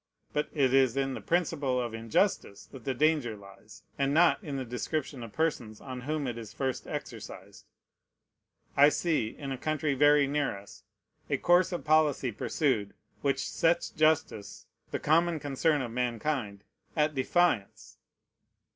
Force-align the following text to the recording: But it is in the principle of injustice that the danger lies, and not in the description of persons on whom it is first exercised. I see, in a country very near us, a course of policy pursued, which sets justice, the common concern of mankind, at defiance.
But 0.33 0.49
it 0.51 0.73
is 0.73 0.97
in 0.97 1.13
the 1.13 1.21
principle 1.21 1.79
of 1.79 1.93
injustice 1.93 2.65
that 2.71 2.85
the 2.85 2.95
danger 2.95 3.37
lies, 3.37 3.83
and 3.99 4.15
not 4.15 4.43
in 4.43 4.57
the 4.57 4.65
description 4.65 5.21
of 5.21 5.31
persons 5.31 5.79
on 5.79 6.01
whom 6.01 6.25
it 6.25 6.39
is 6.39 6.53
first 6.55 6.87
exercised. 6.87 7.67
I 8.75 8.89
see, 8.89 9.27
in 9.27 9.51
a 9.51 9.59
country 9.59 9.93
very 9.93 10.25
near 10.25 10.57
us, 10.57 10.81
a 11.29 11.37
course 11.37 11.71
of 11.71 11.83
policy 11.85 12.31
pursued, 12.31 12.95
which 13.21 13.47
sets 13.47 13.91
justice, 13.91 14.65
the 14.89 14.97
common 14.97 15.39
concern 15.39 15.83
of 15.83 15.91
mankind, 15.91 16.63
at 16.95 17.13
defiance. 17.13 17.99